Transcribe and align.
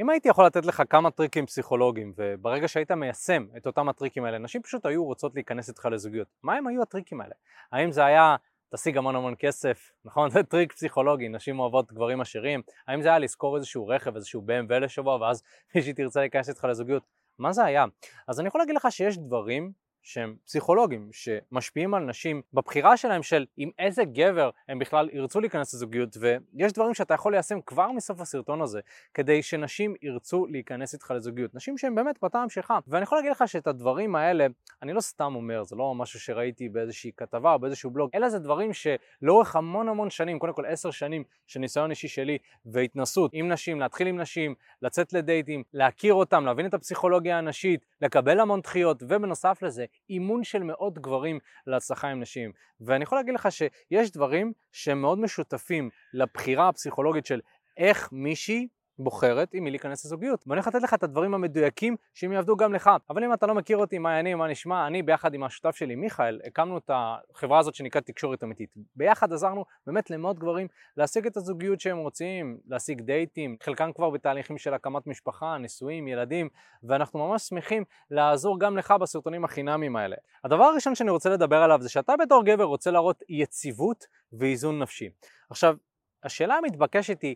אם 0.00 0.10
הייתי 0.10 0.28
יכול 0.28 0.46
לתת 0.46 0.66
לך 0.66 0.82
כמה 0.90 1.10
טריקים 1.10 1.46
פסיכולוגיים, 1.46 2.12
וברגע 2.16 2.68
שהיית 2.68 2.92
מיישם 2.92 3.46
את 3.56 3.66
אותם 3.66 3.88
הטריקים 3.88 4.24
האלה, 4.24 4.38
נשים 4.38 4.62
פשוט 4.62 4.86
היו 4.86 5.04
רוצות 5.04 5.34
להיכנס 5.34 5.68
איתך 5.68 5.88
לזוגיות. 5.92 6.28
מה 6.42 6.54
הם 6.54 6.66
היו 6.66 6.82
הטריקים 6.82 7.20
האלה? 7.20 7.34
האם 7.72 7.92
זה 7.92 8.04
היה 8.04 8.36
תשיג 8.74 8.96
המון 8.96 9.16
המון 9.16 9.34
כסף, 9.38 9.90
נכון? 10.04 10.30
זה 10.30 10.42
טריק 10.42 10.72
פסיכולוגי, 10.72 11.28
נשים 11.28 11.58
אוהבות 11.60 11.92
גברים 11.92 12.20
עשירים. 12.20 12.62
האם 12.88 13.02
זה 13.02 13.08
היה 13.08 13.18
לשכור 13.18 13.56
איזשהו 13.56 13.86
רכב, 13.88 14.14
איזשהו 14.16 14.42
BMW 14.42 14.74
לשבוע, 14.74 15.16
ואז 15.16 15.42
מישהי 15.74 15.92
תרצה 15.92 16.20
להיכנס 16.20 16.48
איתך 16.48 16.64
לזוגיות? 16.64 17.02
מה 17.38 17.52
זה 17.52 17.64
היה? 17.64 17.84
אז 18.28 18.40
אני 18.40 18.48
יכול 18.48 18.60
להגיד 18.60 18.76
לך 18.76 18.86
שיש 18.90 19.18
דברים 19.18 19.72
שהם 20.06 20.36
פסיכולוגים, 20.44 21.08
שמשפיעים 21.12 21.94
על 21.94 22.04
נשים 22.04 22.42
בבחירה 22.54 22.96
שלהם 22.96 23.22
של 23.22 23.46
עם 23.56 23.70
איזה 23.78 24.04
גבר 24.04 24.50
הם 24.68 24.78
בכלל 24.78 25.08
ירצו 25.12 25.40
להיכנס 25.40 25.74
לזוגיות, 25.74 26.16
ויש 26.20 26.72
דברים 26.72 26.94
שאתה 26.94 27.14
יכול 27.14 27.32
ליישם 27.32 27.60
כבר 27.66 27.92
מסוף 27.92 28.20
הסרטון 28.20 28.62
הזה, 28.62 28.80
כדי 29.14 29.42
שנשים 29.42 29.94
ירצו 30.02 30.46
להיכנס 30.46 30.94
איתך 30.94 31.10
לזוגיות. 31.10 31.54
נשים 31.54 31.78
שהן 31.78 31.94
באמת 31.94 32.18
בטעם 32.22 32.48
שלך. 32.48 32.72
ואני 32.88 33.02
יכול 33.02 33.18
להגיד 33.18 33.30
לך 33.30 33.48
שאת 33.48 33.66
הדברים 33.66 34.16
האלה, 34.16 34.46
אני 34.82 34.92
לא 34.92 35.00
סתם 35.00 35.34
אומר, 35.34 35.62
זה 35.64 35.76
לא 35.76 35.94
משהו 35.94 36.20
שראיתי 36.20 36.68
באיזושהי 36.68 37.10
כתבה 37.16 37.52
או 37.52 37.58
באיזשהו 37.58 37.90
בלוג, 37.90 38.10
אלא 38.14 38.28
זה 38.28 38.38
דברים 38.38 38.70
שלאורך 38.72 39.56
המון 39.56 39.88
המון 39.88 40.10
שנים, 40.10 40.38
קודם 40.38 40.52
כל 40.52 40.66
עשר 40.66 40.90
שנים 40.90 41.24
של 41.46 41.60
ניסיון 41.60 41.90
אישי 41.90 42.08
שלי 42.08 42.38
והתנסות 42.66 43.30
עם 43.34 43.52
נשים, 43.52 43.80
להתחיל 43.80 44.06
עם 44.06 44.20
נשים, 44.20 44.54
לצאת 44.82 45.12
לדייטים, 45.12 45.62
להכיר 45.72 46.14
אותם, 46.14 46.46
להבין 46.46 46.66
את 46.66 46.74
הפסיכולוגיה 46.74 47.38
הנשית, 47.38 47.84
לקבל 48.00 48.40
המון 48.40 48.60
דחיות, 48.60 49.02
ובנוסף 49.02 49.62
לזה, 49.62 49.84
אימון 50.10 50.44
של 50.44 50.62
מאות 50.62 50.98
גברים 50.98 51.38
להצלחה 51.66 52.08
עם 52.08 52.20
נשים. 52.20 52.52
ואני 52.80 53.02
יכול 53.02 53.18
להגיד 53.18 53.34
לך 53.34 53.48
שיש 53.52 54.10
דברים 54.10 54.52
שהם 54.72 55.00
מאוד 55.00 55.18
משותפים 55.18 55.90
לבחירה 56.14 56.68
הפסיכולוגית 56.68 57.26
של 57.26 57.40
איך 57.76 58.08
מישהי 58.12 58.68
בוחרת 58.98 59.54
עם 59.54 59.64
מי 59.64 59.70
להיכנס 59.70 60.04
לזוגיות. 60.04 60.44
ואני 60.46 60.56
הולך 60.56 60.66
לתת 60.66 60.82
לך 60.82 60.94
את 60.94 61.02
הדברים 61.02 61.34
המדויקים 61.34 61.96
שהם 62.14 62.32
יעבדו 62.32 62.56
גם 62.56 62.74
לך. 62.74 62.90
אבל 63.10 63.24
אם 63.24 63.32
אתה 63.32 63.46
לא 63.46 63.54
מכיר 63.54 63.76
אותי, 63.76 63.98
מה 63.98 64.10
העניינים, 64.10 64.38
מה 64.38 64.48
נשמע, 64.48 64.86
אני 64.86 65.02
ביחד 65.02 65.34
עם 65.34 65.42
השותף 65.42 65.76
שלי, 65.76 65.94
מיכאל, 65.94 66.40
הקמנו 66.46 66.78
את 66.78 66.90
החברה 66.94 67.58
הזאת 67.58 67.74
שנקראת 67.74 68.06
תקשורת 68.06 68.44
אמיתית. 68.44 68.74
ביחד 68.96 69.32
עזרנו 69.32 69.64
באמת 69.86 70.10
למאות 70.10 70.38
גברים 70.38 70.66
להשיג 70.96 71.26
את 71.26 71.36
הזוגיות 71.36 71.80
שהם 71.80 71.98
רוצים, 71.98 72.58
להשיג 72.66 73.00
דייטים, 73.00 73.56
חלקם 73.62 73.92
כבר 73.92 74.10
בתהליכים 74.10 74.58
של 74.58 74.74
הקמת 74.74 75.06
משפחה, 75.06 75.58
נישואים, 75.58 76.08
ילדים, 76.08 76.48
ואנחנו 76.82 77.28
ממש 77.28 77.42
שמחים 77.42 77.84
לעזור 78.10 78.60
גם 78.60 78.76
לך 78.76 78.94
בסרטונים 79.00 79.44
החינמיים 79.44 79.96
האלה. 79.96 80.16
הדבר 80.44 80.64
הראשון 80.64 80.94
שאני 80.94 81.10
רוצה 81.10 81.30
לדבר 81.30 81.62
עליו 81.62 81.82
זה 81.82 81.88
שאתה 81.88 82.14
בתור 82.16 82.44
גבר 82.44 82.64
רוצה 82.64 82.90
להראות 82.90 83.22
יציבות 83.28 84.06
ואיזון 84.32 84.82
נפשי. 84.82 85.10
עכשיו, 85.50 85.76
השאלה 86.24 86.54
המתבקשת 86.54 87.22
היא, 87.22 87.34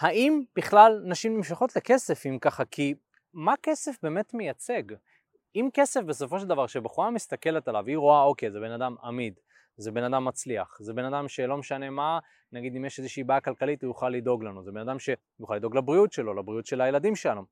האם 0.00 0.42
בכלל 0.56 1.02
נשים 1.04 1.36
נמשכות 1.36 1.76
לכסף 1.76 2.26
אם 2.26 2.38
ככה? 2.38 2.64
כי 2.64 2.94
מה 3.34 3.54
כסף 3.62 3.96
באמת 4.02 4.34
מייצג? 4.34 4.82
אם 5.56 5.68
כסף 5.74 6.00
בסופו 6.00 6.40
של 6.40 6.46
דבר 6.46 6.66
שבחורה 6.66 7.10
מסתכלת 7.10 7.68
עליו, 7.68 7.86
היא 7.86 7.96
רואה 7.96 8.22
אוקיי 8.22 8.50
זה 8.50 8.60
בן 8.60 8.70
אדם 8.70 8.94
עמיד, 9.02 9.40
זה 9.76 9.92
בן 9.92 10.04
אדם 10.04 10.24
מצליח, 10.24 10.78
זה 10.80 10.92
בן 10.92 11.04
אדם 11.04 11.28
שלא 11.28 11.56
משנה 11.56 11.90
מה, 11.90 12.18
נגיד 12.52 12.76
אם 12.76 12.84
יש 12.84 12.98
איזושהי 12.98 13.24
בעיה 13.24 13.40
כלכלית 13.40 13.82
הוא 13.82 13.90
יוכל 13.90 14.08
לדאוג 14.08 14.44
לנו, 14.44 14.62
זה 14.62 14.72
בן 14.72 14.80
אדם 14.80 14.96
שיוכל 14.98 15.56
לדאוג 15.56 15.76
לבריאות 15.76 16.12
שלו, 16.12 16.34
לבריאות 16.34 16.66
של 16.66 16.80
הילדים 16.80 17.16
שלנו. 17.16 17.44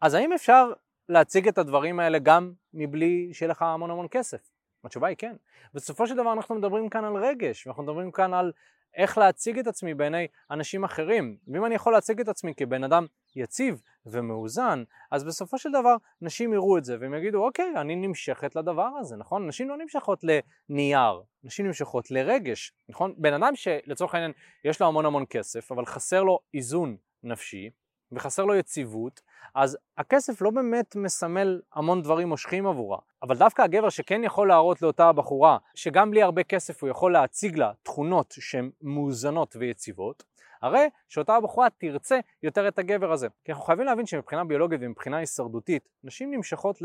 אז 0.00 0.14
האם 0.14 0.32
אפשר 0.32 0.72
להציג 1.08 1.48
את 1.48 1.58
הדברים 1.58 2.00
האלה 2.00 2.18
גם 2.18 2.52
מבלי 2.74 3.30
שיהיה 3.32 3.50
לך 3.50 3.62
המון 3.62 3.90
המון 3.90 4.06
כסף? 4.10 4.50
התשובה 4.84 5.08
היא 5.08 5.16
כן. 5.16 5.36
בסופו 5.74 6.06
של 6.06 6.16
דבר 6.16 6.32
אנחנו 6.32 6.54
מדברים 6.54 6.88
כאן 6.88 7.04
על 7.04 7.16
רגש, 7.16 7.66
ואנחנו 7.66 7.82
מדברים 7.82 8.10
כאן 8.10 8.34
על 8.34 8.52
איך 8.94 9.18
להציג 9.18 9.58
את 9.58 9.66
עצמי 9.66 9.94
בעיני 9.94 10.26
אנשים 10.50 10.84
אחרים. 10.84 11.36
ואם 11.48 11.64
אני 11.64 11.74
יכול 11.74 11.92
להציג 11.92 12.20
את 12.20 12.28
עצמי 12.28 12.54
כבן 12.54 12.84
אדם 12.84 13.06
יציב 13.36 13.82
ומאוזן, 14.06 14.82
אז 15.10 15.24
בסופו 15.24 15.58
של 15.58 15.68
דבר 15.70 15.96
נשים 16.20 16.52
יראו 16.52 16.78
את 16.78 16.84
זה 16.84 16.96
והם 17.00 17.14
יגידו, 17.14 17.44
אוקיי, 17.44 17.72
אני 17.76 17.96
נמשכת 17.96 18.56
לדבר 18.56 18.88
הזה, 19.00 19.16
נכון? 19.16 19.46
נשים 19.46 19.68
לא 19.68 19.76
נמשכות 19.76 20.24
לנייר, 20.24 21.22
נשים 21.44 21.66
נמשכות 21.66 22.10
לרגש, 22.10 22.72
נכון? 22.88 23.14
בן 23.18 23.32
אדם 23.32 23.56
שלצורך 23.56 24.14
העניין 24.14 24.32
יש 24.64 24.80
לו 24.80 24.86
המון 24.86 25.06
המון 25.06 25.24
כסף, 25.30 25.72
אבל 25.72 25.86
חסר 25.86 26.22
לו 26.22 26.38
איזון 26.54 26.96
נפשי, 27.22 27.70
וחסר 28.12 28.44
לו 28.44 28.54
יציבות, 28.54 29.20
אז 29.54 29.78
הכסף 29.98 30.42
לא 30.42 30.50
באמת 30.50 30.96
מסמל 30.96 31.60
המון 31.74 32.02
דברים 32.02 32.28
מושכים 32.28 32.66
עבורה. 32.66 32.98
אבל 33.22 33.36
דווקא 33.36 33.62
הגבר 33.62 33.88
שכן 33.88 34.24
יכול 34.24 34.48
להראות 34.48 34.82
לאותה 34.82 35.08
הבחורה, 35.08 35.58
שגם 35.74 36.10
בלי 36.10 36.22
הרבה 36.22 36.42
כסף 36.42 36.82
הוא 36.82 36.90
יכול 36.90 37.12
להציג 37.12 37.56
לה 37.56 37.72
תכונות 37.82 38.34
שהן 38.38 38.70
מאוזנות 38.82 39.56
ויציבות, 39.58 40.24
הרי 40.62 40.88
שאותה 41.08 41.34
הבחורה 41.34 41.70
תרצה 41.70 42.18
יותר 42.42 42.68
את 42.68 42.78
הגבר 42.78 43.12
הזה. 43.12 43.28
כי 43.44 43.52
אנחנו 43.52 43.64
חייבים 43.64 43.86
להבין 43.86 44.06
שמבחינה 44.06 44.44
ביולוגית 44.44 44.80
ומבחינה 44.82 45.16
הישרדותית, 45.16 45.88
נשים 46.04 46.30
נמשכות 46.30 46.82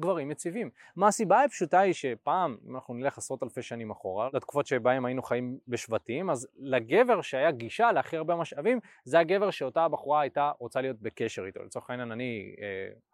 לגברים 0.00 0.30
יציבים. 0.30 0.70
מה 0.96 1.08
הסיבה 1.08 1.44
הפשוטה 1.44 1.80
היא 1.80 1.92
שפעם, 1.92 2.56
אם 2.68 2.74
אנחנו 2.74 2.94
נלך 2.94 3.18
עשרות 3.18 3.42
אלפי 3.42 3.62
שנים 3.62 3.90
אחורה, 3.90 4.28
לתקופות 4.32 4.66
שבהם 4.66 5.04
היינו 5.04 5.22
חיים 5.22 5.58
בשבטים, 5.68 6.30
אז 6.30 6.48
לגבר 6.56 7.20
שהיה 7.20 7.50
גישה 7.50 7.92
להכי 7.92 8.16
הרבה 8.16 8.36
משאבים, 8.36 8.80
זה 9.04 9.18
הגבר 9.18 9.50
שאותה 9.50 9.84
הבחורה 9.84 10.20
הייתה 10.20 10.52
רוצה 10.58 10.80
להיות 10.80 10.96
בקשר 11.00 11.46
איתו. 11.46 11.62
לצורך 11.62 11.90
העניין 11.90 12.12
אני 12.12 12.54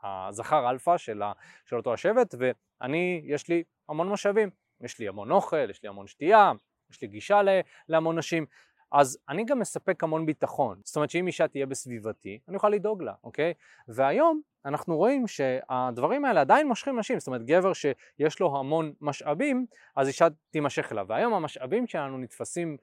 אה, 0.05 0.29
הזכר 0.29 0.71
אלפא 0.71 0.97
של, 0.97 1.23
של 1.67 1.77
אותו 1.77 1.95
השבט, 1.95 2.35
ואני, 2.39 3.23
יש 3.25 3.49
לי 3.49 3.63
המון 3.89 4.09
משאבים. 4.09 4.51
יש 4.81 4.99
לי 4.99 5.09
המון 5.09 5.31
אוכל, 5.31 5.71
יש 5.71 5.83
לי 5.83 5.89
המון 5.89 6.07
שתייה, 6.07 6.53
יש 6.91 7.03
לי 7.03 7.09
גישה 7.09 7.41
להמון 7.89 8.19
נשים. 8.19 8.47
אז 8.93 9.19
אני 9.29 9.45
גם 9.45 9.59
מספק 9.59 10.05
המון 10.05 10.27
ביטחון. 10.27 10.81
זאת 10.85 10.97
אומרת 10.97 11.11
שאם 11.11 11.27
אישה 11.27 11.49
תהיה 11.49 11.67
בסביבתי, 11.67 12.39
אני 12.49 12.57
אוכל 12.57 12.69
לדאוג 12.69 13.03
לה, 13.03 13.13
אוקיי? 13.25 13.53
והיום 13.89 14.41
אנחנו 14.65 14.97
רואים 14.97 15.27
שהדברים 15.27 16.25
האלה 16.25 16.41
עדיין 16.41 16.69
מושכים 16.69 16.99
נשים, 16.99 17.19
זאת 17.19 17.27
אומרת 17.27 17.45
גבר 17.45 17.73
שיש 17.73 18.41
לו 18.41 18.59
המון 18.59 18.93
משאבים, 19.01 19.67
אז 19.97 20.09
אישה 20.09 20.27
תימשך 20.51 20.93
אליו. 20.93 21.07
והיום 21.09 21.35
המשאבים 21.35 21.87
שלנו 21.87 22.19
נתפסים 22.19 22.77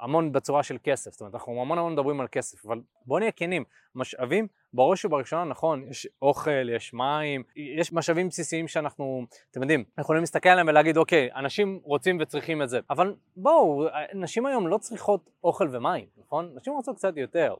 המון 0.00 0.32
בצורה 0.32 0.62
של 0.62 0.76
כסף, 0.84 1.12
זאת 1.12 1.20
אומרת 1.20 1.34
אנחנו 1.34 1.60
המון 1.62 1.78
המון 1.78 1.92
מדברים 1.92 2.20
על 2.20 2.26
כסף, 2.32 2.66
אבל 2.66 2.80
בואו 3.06 3.18
נהיה 3.18 3.32
כנים, 3.32 3.64
משאבים 3.94 4.46
בראש 4.72 5.04
ובראשונה 5.04 5.44
נכון, 5.44 5.84
יש 5.90 6.08
אוכל, 6.22 6.68
יש 6.68 6.94
מים, 6.94 7.42
יש 7.56 7.92
משאבים 7.92 8.28
בסיסיים 8.28 8.68
שאנחנו, 8.68 9.26
אתם 9.50 9.62
יודעים, 9.62 9.84
יכולים 10.00 10.22
להסתכל 10.22 10.48
עליהם 10.48 10.68
ולהגיד 10.68 10.96
אוקיי, 10.96 11.28
אנשים 11.34 11.80
רוצים 11.82 12.18
וצריכים 12.20 12.62
את 12.62 12.68
זה, 12.68 12.80
אבל 12.90 13.14
בואו, 13.36 13.86
נשים 14.14 14.46
היום 14.46 14.68
לא 14.68 14.78
צריכות 14.78 15.30
אוכל 15.44 15.68
ומים, 15.72 16.06
נכון? 16.18 16.52
נשים 16.54 16.72
רוצות 16.72 16.96
קצת 16.96 17.16
יותר. 17.16 17.54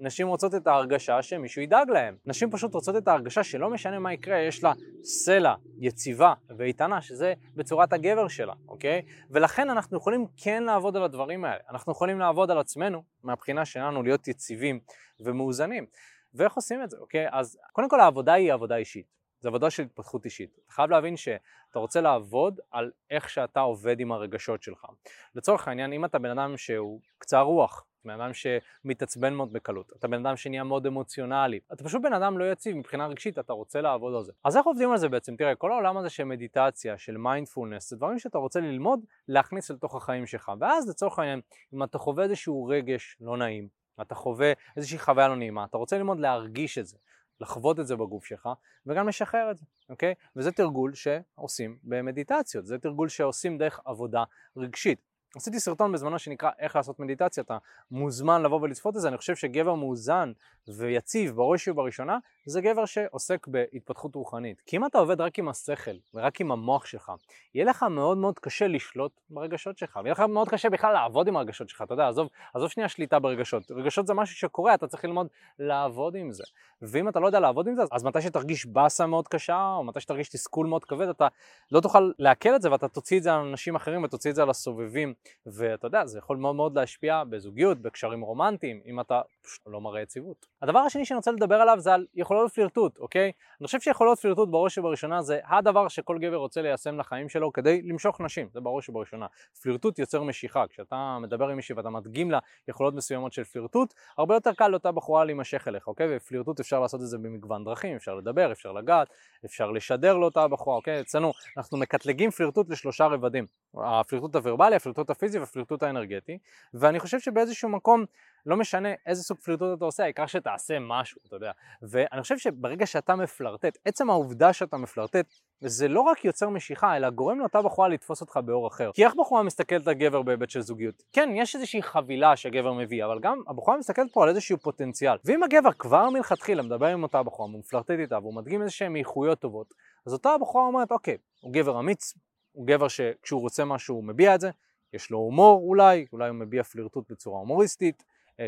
נשים 0.00 0.28
רוצות 0.28 0.54
את 0.54 0.66
ההרגשה 0.66 1.22
שמישהו 1.22 1.62
ידאג 1.62 1.90
להם. 1.90 2.16
נשים 2.26 2.50
פשוט 2.50 2.74
רוצות 2.74 2.96
את 2.96 3.08
ההרגשה 3.08 3.44
שלא 3.44 3.70
משנה 3.70 3.98
מה 3.98 4.12
יקרה, 4.12 4.38
יש 4.38 4.64
לה 4.64 4.72
סלע 5.02 5.54
יציבה 5.78 6.34
ואיתנה, 6.58 7.02
שזה 7.02 7.34
בצורת 7.56 7.92
הגבר 7.92 8.28
שלה, 8.28 8.52
אוקיי? 8.68 9.02
ולכן 9.30 9.70
אנחנו 9.70 9.96
יכולים 9.96 10.26
כן 10.36 10.62
לעבוד 10.62 10.96
על 10.96 11.02
הדברים 11.02 11.44
האלה. 11.44 11.60
אנחנו 11.70 11.92
יכולים 11.92 12.18
לעבוד 12.18 12.50
על 12.50 12.58
עצמנו, 12.58 13.02
מהבחינה 13.22 13.64
שלנו 13.64 14.02
להיות 14.02 14.28
יציבים 14.28 14.80
ומאוזנים. 15.20 15.86
ואיך 16.34 16.54
עושים 16.54 16.82
את 16.82 16.90
זה, 16.90 16.96
אוקיי? 16.96 17.26
אז 17.30 17.58
קודם 17.72 17.88
כל 17.88 18.00
העבודה 18.00 18.32
היא 18.32 18.52
עבודה 18.52 18.76
אישית. 18.76 19.06
זו 19.40 19.48
עבודה 19.48 19.70
של 19.70 19.82
התפתחות 19.82 20.24
אישית. 20.24 20.58
אתה 20.66 20.72
חייב 20.72 20.90
להבין 20.90 21.16
שאתה 21.16 21.78
רוצה 21.78 22.00
לעבוד 22.00 22.60
על 22.70 22.90
איך 23.10 23.30
שאתה 23.30 23.60
עובד 23.60 24.00
עם 24.00 24.12
הרגשות 24.12 24.62
שלך. 24.62 24.86
לצורך 25.34 25.68
העניין, 25.68 25.92
אם 25.92 26.04
אתה 26.04 26.18
בן 26.18 26.38
אדם 26.38 26.56
שהוא 26.56 27.00
קצר 27.18 27.40
רוח, 27.40 27.84
בן 28.04 28.20
אדם 28.20 28.30
שמתעצבן 28.32 29.34
מאוד 29.34 29.52
בקלות, 29.52 29.92
אתה 29.98 30.08
בן 30.08 30.26
אדם 30.26 30.36
שנהיה 30.36 30.64
מאוד 30.64 30.86
אמוציונלי, 30.86 31.60
אתה 31.72 31.84
פשוט 31.84 32.02
בן 32.02 32.12
אדם 32.12 32.38
לא 32.38 32.52
יציב 32.52 32.76
מבחינה 32.76 33.06
רגשית, 33.06 33.38
אתה 33.38 33.52
רוצה 33.52 33.80
לעבוד 33.80 34.14
על 34.14 34.24
זה. 34.24 34.32
אז 34.44 34.56
איך 34.56 34.66
עובדים 34.66 34.90
על 34.90 34.98
זה 34.98 35.08
בעצם? 35.08 35.36
תראה, 35.36 35.54
כל 35.54 35.72
העולם 35.72 35.96
הזה 35.96 36.10
של 36.10 36.24
מדיטציה, 36.24 36.98
של 36.98 37.16
מיינדפולנס, 37.16 37.90
זה 37.90 37.96
דברים 37.96 38.18
שאתה 38.18 38.38
רוצה 38.38 38.60
ללמוד, 38.60 39.00
להכניס 39.28 39.70
לתוך 39.70 39.94
החיים 39.94 40.26
שלך, 40.26 40.52
ואז 40.60 40.88
לצורך 40.88 41.18
העניין, 41.18 41.40
אם 41.74 41.82
אתה 41.82 41.98
חווה 41.98 42.24
איזשהו 42.24 42.66
רגש 42.66 43.16
לא 43.20 43.36
נעים, 43.36 43.68
אתה 44.00 44.14
חווה 44.14 44.52
איזושהי 44.76 44.98
חוויה 44.98 45.28
לא 45.28 45.36
נעימה, 45.36 45.64
אתה 45.64 45.76
רוצה 45.76 45.98
ללמוד 45.98 46.20
להרגיש 46.20 46.78
את 46.78 46.86
זה, 46.86 46.96
לחוות 47.40 47.80
את 47.80 47.86
זה 47.86 47.96
בגוף 47.96 48.24
שלך, 48.24 48.48
וגם 48.86 49.08
לשחרר 49.08 49.50
את 49.50 49.56
זה, 49.56 49.64
אוקיי? 49.88 50.14
וזה 50.36 50.52
תרגול 50.52 50.94
שעושים 50.94 51.78
במדיטציות, 51.82 52.66
זה 52.66 52.78
תרגול 52.78 53.08
שעושים 53.08 53.58
דרך 53.58 53.80
עבודה 53.84 54.24
רגשית. 54.56 55.09
עשיתי 55.36 55.60
סרטון 55.60 55.92
בזמנו 55.92 56.18
שנקרא 56.18 56.50
איך 56.58 56.76
לעשות 56.76 57.00
מדיטציה, 57.00 57.42
אתה 57.42 57.58
מוזמן 57.90 58.42
לבוא 58.42 58.60
ולצפות 58.62 58.96
את 58.96 59.00
זה, 59.00 59.08
אני 59.08 59.16
חושב 59.16 59.36
שגבר 59.36 59.74
מאוזן 59.74 60.32
ויציב 60.68 61.36
בראש 61.36 61.68
ובראשונה 61.68 62.18
זה 62.50 62.60
גבר 62.60 62.84
שעוסק 62.84 63.46
בהתפתחות 63.46 64.14
רוחנית. 64.14 64.62
כי 64.66 64.76
אם 64.76 64.86
אתה 64.86 64.98
עובד 64.98 65.20
רק 65.20 65.38
עם 65.38 65.48
השכל 65.48 65.90
ורק 66.14 66.40
עם 66.40 66.52
המוח 66.52 66.86
שלך, 66.86 67.12
יהיה 67.54 67.64
לך 67.64 67.82
מאוד 67.82 68.18
מאוד 68.18 68.38
קשה 68.38 68.66
לשלוט 68.66 69.20
ברגשות 69.30 69.78
שלך, 69.78 69.96
ויהיה 70.02 70.12
לך 70.12 70.20
מאוד 70.20 70.48
קשה 70.48 70.70
בכלל 70.70 70.92
לעבוד 70.92 71.28
עם 71.28 71.36
הרגשות 71.36 71.68
שלך, 71.68 71.82
אתה 71.82 71.94
יודע, 71.94 72.08
עזוב, 72.08 72.28
עזוב 72.54 72.68
שנייה 72.68 72.88
שליטה 72.88 73.18
ברגשות. 73.18 73.70
רגשות 73.70 74.06
זה 74.06 74.14
משהו 74.14 74.36
שקורה, 74.36 74.74
אתה 74.74 74.86
צריך 74.86 75.04
ללמוד 75.04 75.26
לעבוד 75.58 76.14
עם 76.14 76.32
זה. 76.32 76.44
ואם 76.82 77.08
אתה 77.08 77.20
לא 77.20 77.26
יודע 77.26 77.40
לעבוד 77.40 77.68
עם 77.68 77.74
זה, 77.74 77.82
אז 77.92 78.04
מתי 78.04 78.22
שתרגיש 78.22 78.66
באסה 78.66 79.06
מאוד 79.06 79.28
קשה, 79.28 79.74
או 79.76 79.84
מתי 79.84 80.00
שתרגיש 80.00 80.28
תסכול 80.28 80.66
מאוד 80.66 80.84
כבד, 80.84 81.08
אתה 81.08 81.28
לא 81.72 81.80
תוכל 81.80 82.10
לעכל 82.18 82.54
את 82.54 82.62
זה 82.62 82.72
ואתה 82.72 82.88
תוציא 82.88 83.18
את 83.18 83.22
זה 83.22 83.34
על 83.34 83.40
אנשים 83.40 83.76
אחרים 83.76 84.02
ותוציא 84.02 84.30
את 84.30 84.36
זה 84.36 84.42
על 84.42 84.50
הסובבים. 84.50 85.14
ואתה 85.46 85.86
יודע, 85.86 86.06
זה 86.06 86.18
יכול 86.18 86.36
מאוד 86.36 86.54
מאוד 86.56 86.78
להשפיע 86.78 87.22
בזוגיות, 87.24 87.78
בקשרים 87.78 88.20
רומנטיים, 88.20 88.80
אם 88.86 89.00
אתה 89.00 89.20
פשוט 89.42 89.62
לא 89.66 89.80
מראה 89.80 90.00
יציבות. 90.00 90.46
הדבר 90.62 90.78
השני 90.78 91.04
שאני 91.04 91.16
רוצה 91.16 91.30
לדבר 91.30 91.54
עליו 91.54 91.76
זה 91.78 91.94
על 91.94 92.06
יכולות 92.14 92.39
פלירטוט, 92.48 92.98
אוקיי? 92.98 93.32
אני 93.60 93.66
חושב 93.66 93.80
שיכולות 93.80 94.18
פלירטוט 94.18 94.48
בראש 94.48 94.78
ובראשונה 94.78 95.22
זה 95.22 95.40
הדבר 95.44 95.88
שכל 95.88 96.18
גבר 96.18 96.36
רוצה 96.36 96.62
ליישם 96.62 96.98
לחיים 96.98 97.28
שלו 97.28 97.52
כדי 97.52 97.82
למשוך 97.82 98.20
נשים, 98.20 98.48
זה 98.52 98.60
בראש 98.60 98.88
ובראשונה. 98.88 99.26
פלירטוט 99.62 99.98
יוצר 99.98 100.22
משיכה, 100.22 100.64
כשאתה 100.68 101.18
מדבר 101.20 101.48
עם 101.48 101.56
מישהי 101.56 101.74
ואתה 101.74 101.90
מדגים 101.90 102.30
לה 102.30 102.38
יכולות 102.68 102.94
מסוימות 102.94 103.32
של 103.32 103.44
פלירטוט, 103.44 103.94
הרבה 104.18 104.34
יותר 104.34 104.52
קל 104.52 104.68
לאותה 104.68 104.92
בחורה 104.92 105.24
להימשך 105.24 105.68
אליך, 105.68 105.86
אוקיי? 105.86 106.16
ופלירטוט 106.16 106.60
אפשר 106.60 106.80
לעשות 106.80 107.00
את 107.00 107.06
זה 107.06 107.18
במגוון 107.18 107.64
דרכים, 107.64 107.96
אפשר 107.96 108.14
לדבר, 108.14 108.52
אפשר 108.52 108.72
לגעת, 108.72 109.08
אפשר 109.44 109.70
לשדר 109.70 110.16
לאותה 110.16 110.48
בחורה, 110.48 110.76
אוקיי? 110.76 111.00
אצלנו 111.00 111.32
אנחנו 111.56 111.78
מקטלגים 111.78 112.30
פלירטוט 112.30 112.70
לשלושה 112.70 113.06
רבדים, 113.06 113.46
הפלירטוט 113.74 114.36
הוורבלי, 114.36 114.76
הפלירטוט 114.76 115.10
הפיזי 115.10 115.38
והפלירטוט 115.38 115.82
האנרגטי, 115.82 116.38
ואני 116.74 117.00
חושב 117.00 117.20
שבאיזשהו 117.20 117.68
מקום 117.68 118.04
לא 118.46 118.56
משנה 118.56 118.88
איזה 119.06 119.22
סוג 119.22 119.38
פלירטוט 119.38 119.78
אתה 119.78 119.84
עושה, 119.84 120.02
העיקר 120.02 120.26
שתעשה 120.26 120.78
משהו, 120.80 121.20
אתה 121.26 121.36
יודע. 121.36 121.50
ואני 121.82 122.22
חושב 122.22 122.38
שברגע 122.38 122.86
שאתה 122.86 123.16
מפלרטט, 123.16 123.78
עצם 123.84 124.10
העובדה 124.10 124.52
שאתה 124.52 124.76
מפלרטט, 124.76 125.26
זה 125.60 125.88
לא 125.88 126.00
רק 126.00 126.24
יוצר 126.24 126.48
משיכה, 126.48 126.96
אלא 126.96 127.10
גורם 127.10 127.40
לאותה 127.40 127.62
בחורה 127.62 127.88
לתפוס 127.88 128.20
אותך 128.20 128.36
באור 128.44 128.68
אחר. 128.68 128.90
כי 128.94 129.04
איך 129.04 129.14
בחורה 129.14 129.42
מסתכלת 129.42 129.88
על 129.88 129.94
גבר 129.94 130.22
בהיבט 130.22 130.50
של 130.50 130.60
זוגיות? 130.60 131.02
כן, 131.12 131.30
יש 131.34 131.54
איזושהי 131.54 131.82
חבילה 131.82 132.36
שגבר 132.36 132.72
מביא, 132.72 133.04
אבל 133.04 133.18
גם 133.20 133.42
הבחורה 133.48 133.76
מסתכלת 133.76 134.12
פה 134.12 134.22
על 134.22 134.28
איזשהו 134.28 134.58
פוטנציאל. 134.58 135.16
ואם 135.24 135.42
הגבר 135.42 135.72
כבר 135.72 136.10
מלכתחילה 136.10 136.62
מדבר 136.62 136.86
עם 136.86 137.02
אותה 137.02 137.22
בחורה, 137.22 137.48
הוא 137.50 137.58
מפלרטט 137.58 137.90
איתה, 137.90 138.18
והוא 138.18 138.34
מדגים 138.34 138.62
איזשהן 138.62 138.96
איכויות 138.96 139.38
טובות, 139.38 139.74
אז 140.06 140.12
אותה 140.12 140.30
הבחורה 140.30 140.66
אומרת, 140.66 140.92
אוקיי, 140.92 141.16
הוא 141.40 141.52
גבר 141.52 141.80
אמיץ, 141.80 142.14
הוא 142.52 142.66
גבר 142.66 142.88
שכשהוא 142.88 143.40
רוצה 143.40 143.64
משהו 143.64 143.94
הוא 143.94 144.04
מביע 144.04 144.34
את 144.34 144.40
זה, 144.40 144.50
יש 144.92 145.10
לו 145.10 145.18
הומור 145.18 145.62
אולי, 145.62 146.06
אולי 146.12 146.28
הוא 146.28 146.36
מביע 146.36 146.62
פלירטוט 146.62 147.10
בצורה 147.10 147.38
הומוריסטית, 147.38 148.04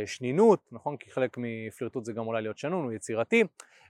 שנינות, 0.06 0.68
נכון? 0.72 0.96
כי 0.96 1.10
חלק 1.10 1.36
מפלירטוט 1.38 2.04
זה 2.04 2.12
גם 2.12 2.26
אולי 2.26 2.42
להיות 2.42 2.58
שנון, 2.58 2.84
הוא 2.84 2.92
יצירתי. 2.92 3.44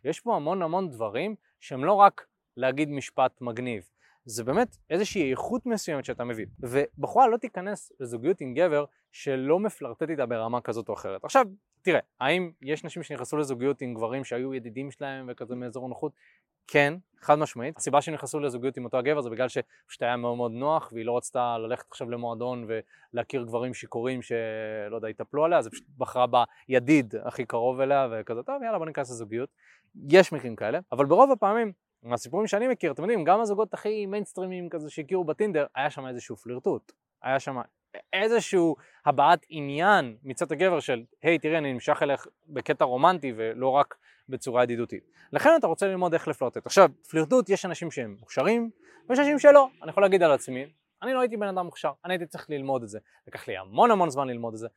יש 0.04 0.20
פה 0.20 0.36
המון 0.36 0.62
המון 0.62 0.90
דברים 0.90 1.34
שהם 1.60 1.84
לא 1.84 1.92
רק 1.92 2.26
להגיד 2.56 2.90
משפט 2.90 3.40
מגניב, 3.40 3.90
זה 4.24 4.44
באמת 4.44 4.76
איזושהי 4.90 5.30
איכות 5.30 5.66
מסוימת 5.66 6.04
שאתה 6.04 6.24
מביא. 6.24 6.46
ובחורה 6.60 7.28
לא 7.28 7.36
תיכנס 7.36 7.92
לזוגיות 8.00 8.40
עם 8.40 8.54
גבר 8.54 8.84
שלא 9.12 9.60
מפלרטט 9.60 10.10
איתה 10.10 10.26
ברמה 10.26 10.60
כזאת 10.60 10.88
או 10.88 10.94
אחרת. 10.94 11.24
עכשיו, 11.24 11.46
תראה, 11.82 12.00
האם 12.20 12.50
יש 12.62 12.84
נשים 12.84 13.02
שנכנסו 13.02 13.36
לזוגיות 13.36 13.82
עם 13.82 13.94
גברים 13.94 14.24
שהיו 14.24 14.54
ידידים 14.54 14.90
שלהם 14.90 15.26
וכזה 15.28 15.54
מאזור 15.54 15.84
הנוחות? 15.84 16.12
כן, 16.66 16.94
חד 17.20 17.38
משמעית. 17.38 17.76
הסיבה 17.76 18.02
שהם 18.02 18.14
נכנסו 18.14 18.40
לזוגיות 18.40 18.76
עם 18.76 18.84
אותו 18.84 18.98
הגבר 18.98 19.20
זה 19.20 19.30
בגלל 19.30 19.48
שפשוט 19.48 20.02
היה 20.02 20.16
מאוד 20.16 20.36
מאוד 20.36 20.52
נוח 20.52 20.90
והיא 20.92 21.06
לא 21.06 21.16
רצתה 21.16 21.58
ללכת 21.58 21.84
עכשיו 21.90 22.10
למועדון 22.10 22.66
ולהכיר 23.12 23.42
גברים 23.42 23.74
שיכורים 23.74 24.22
שלא 24.22 24.96
יודע, 24.96 25.08
יטפלו 25.08 25.44
עליה, 25.44 25.58
אז 25.58 25.66
היא 25.66 25.72
פשוט 25.72 25.86
בחרה 25.98 26.26
בידיד 26.68 27.14
הכי 27.24 27.44
קרוב 27.44 27.80
אליה 27.80 28.08
וכזה, 28.12 28.42
טוב 28.42 28.62
יאללה 28.62 28.78
בוא 28.78 28.86
ניכנס 28.86 29.10
לזוגיות. 29.10 29.48
יש 30.10 30.32
מקרים 30.32 30.56
כאלה, 30.56 30.78
אבל 30.92 31.06
ברוב 31.06 31.32
הפעמים, 31.32 31.72
מהסיפורים 32.02 32.46
שאני 32.46 32.68
מכיר, 32.68 32.92
אתם 32.92 33.02
יודעים, 33.02 33.24
גם 33.24 33.40
הזוגות 33.40 33.74
הכי 33.74 34.06
מיינסטרימיים 34.06 34.68
כזה 34.68 34.90
שהכירו 34.90 35.24
בטינדר, 35.24 35.66
היה 35.74 35.90
שם 35.90 36.06
איזשהו 36.06 36.36
פלירטוט. 36.36 36.92
היה 37.22 37.40
שם 37.40 37.56
איזשהו 38.12 38.76
הבעת 39.06 39.46
עניין 39.48 40.16
מצד 40.22 40.52
הגבר 40.52 40.80
של, 40.80 41.04
היי 41.22 41.38
תראה 41.38 41.58
אני 41.58 41.72
נמשך 41.72 42.02
אליך 42.02 42.26
בקטע 42.48 42.84
רומנטי 42.84 43.32
ולא 43.36 43.68
רק 43.68 43.94
בצורה 44.28 44.62
ידידותית. 44.62 45.08
לכן 45.32 45.50
אתה 45.58 45.66
רוצה 45.66 45.86
ללמוד 45.86 46.12
איך 46.12 46.28
לפלוטט. 46.28 46.66
עכשיו, 46.66 46.90
פלירטוט 47.10 47.48
יש 47.48 47.64
אנשים 47.64 47.90
שהם 47.90 48.16
מוכשרים 48.20 48.70
ויש 49.08 49.18
אנשים 49.18 49.38
שלא. 49.38 49.68
אני 49.82 49.90
יכול 49.90 50.02
להגיד 50.02 50.22
על 50.22 50.32
עצמי, 50.32 50.66
אני 51.02 51.12
לא 51.12 51.20
הייתי 51.20 51.36
בן 51.36 51.48
אדם 51.48 51.64
מוכשר, 51.64 51.92
אני 52.04 52.14
הייתי 52.14 52.26
צריך 52.26 52.50
ללמוד 52.50 52.82
את 52.82 52.88
זה. 52.88 52.98
לקח 53.26 53.48
לי 53.48 53.56
המון 53.56 53.90
המון 53.90 54.10
זמן 54.10 54.28
ללמוד 54.28 54.54
את 54.54 54.58
זה, 54.58 54.68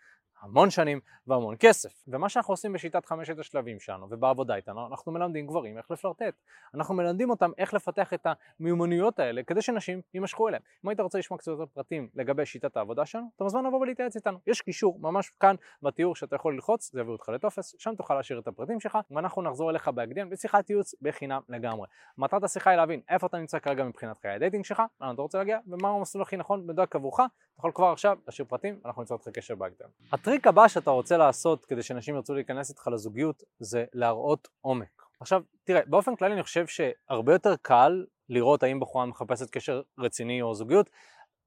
המון 0.42 0.70
שנים 0.70 1.00
והמון 1.28 1.56
כסף. 1.60 2.04
ומה 2.08 2.30
שאנחנו 2.30 2.54
עושים 2.54 2.74
בשיטת 2.74 3.06
חמשת 3.06 3.40
השלבים 3.40 3.80
שלנו 3.80 4.08
ובעבודה 4.10 4.56
איתנו, 4.56 4.88
אנחנו 4.88 5.12
מלמדים 5.12 5.48
גברים 5.48 5.78
איך 5.78 5.92
לפלרטט. 5.92 6.34
אנחנו 6.74 6.96
מלמדים 6.96 7.30
אותם 7.30 7.52
איך 7.58 7.74
לפתח 7.74 8.14
את 8.14 8.28
המיומנויות 8.60 9.20
האלה 9.20 9.44
כדי 9.44 9.62
שנשים 9.62 10.02
יימשכו 10.14 10.48
אליהם. 10.48 10.62
אם 10.86 10.90
היית 10.90 11.00
רוצה 11.00 11.20
לשמוע 11.20 11.38
קצת 11.38 11.48
יותר 11.48 11.66
פרטים 11.66 12.10
לגבי 12.16 12.46
שיטת 12.46 12.78
העבודה 12.78 13.06
שלנו, 13.06 13.28
אתה 13.36 13.44
מוזמן 13.44 13.66
לבוא 13.66 13.80
ולהתייעץ 13.80 14.16
איתנו. 14.16 14.40
יש 14.48 14.62
קישור 14.62 15.00
ממש 15.00 15.32
כאן 15.40 15.56
בתיאור 15.82 16.16
שאתה 16.16 16.36
יכול 16.36 16.54
ללחוץ, 16.54 16.92
זה 16.92 17.00
יביא 17.00 17.12
אותך 17.12 17.30
לטופס, 17.30 17.76
שם 17.80 17.96
תוכל 17.96 18.16
להשאיר 18.16 18.40
את 18.40 18.48
הפרטים 18.48 18.80
שלך, 18.80 18.98
ואנחנו 19.12 19.42
נחזור 19.42 19.70
אליך 19.70 19.88
בהקדם 19.88 20.30
בשיחת 20.30 20.70
ייעוץ 20.70 20.96
בחינם 21.02 21.42
לגמרי. 21.50 21.88
מטרת 22.18 22.44
השיחה 22.44 22.70
היא 22.70 22.78
להבין 22.78 23.02
איפה 23.10 23.28
אתה 23.28 23.38
נמצא 23.38 23.60
כרגע 23.60 23.84
מבחינת 23.84 24.18
חיי 24.18 24.32
ה 24.32 24.37
dating 24.37 24.66
שלך, 24.66 24.82
לאן 25.02 25.14
אתה 25.14 25.22
רוצה 25.22 25.38
להגיע, 25.38 25.60
ומה 25.68 25.90
המסלול 25.90 26.22
הכי 26.22 26.38
נכון 26.38 26.68
ומדויק 26.68 26.96
עבורך, 26.96 27.20
אתה 27.56 27.62
יכול 27.62 27.72
כבר 27.72 27.86
עכשיו 27.86 28.18
להשאיר 28.26 28.48
פרטים, 28.48 28.80
אנחנו 28.86 29.02
ניצור 29.02 29.18
איתך 29.18 29.38
קשר 29.38 29.56
בהקדם. 29.56 29.88
הטריק 30.12 30.48
הבא 30.48 30.68
שאתה 30.68 30.92
רוצה 30.92 31.18
לעשות 31.18 31.66
כדי 31.66 31.84
שנשים 31.84 32.16
ירצו 32.16 32.34
להיכנס 32.34 32.70
איתך 32.70 32.88
לזוגיות 32.88 33.44
זה 33.60 33.86
להראות 33.94 34.48
עומק. 34.62 35.04
עכשיו, 35.20 35.42
תראה, 35.64 35.82
באופן 35.88 36.16
כללי 36.16 36.34
אני 36.34 36.44
חושב 36.44 36.66
שהרבה 36.68 37.34
יותר 37.34 37.56
קל 37.62 38.06
לראות 38.30 38.64
האם 38.64 38.80
בחורה 38.80 39.06
מחפשת 39.06 39.50
קשר 39.50 39.82
רציני 40.00 40.42
או 40.42 40.54
זוגיות 40.56 40.90